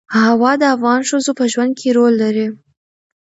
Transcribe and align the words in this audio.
هوا 0.19 0.51
د 0.61 0.63
افغان 0.75 1.01
ښځو 1.09 1.31
په 1.39 1.45
ژوند 1.51 1.73
کې 1.79 1.89
رول 1.97 2.13
لري. 2.23 2.47